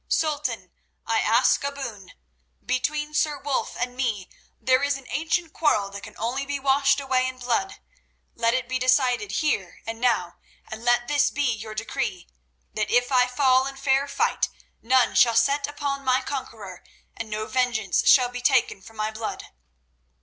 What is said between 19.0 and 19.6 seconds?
blood."